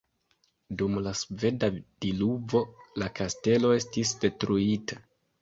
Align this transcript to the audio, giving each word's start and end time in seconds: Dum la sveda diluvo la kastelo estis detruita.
Dum 0.77 0.95
la 1.07 1.11
sveda 1.19 1.69
diluvo 2.05 2.63
la 3.03 3.11
kastelo 3.21 3.73
estis 3.83 4.17
detruita. 4.27 5.01